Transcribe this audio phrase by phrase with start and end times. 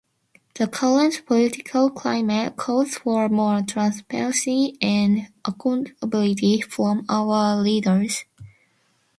[0.55, 8.25] The current political climate calls for more transparency and accountability from our leaders.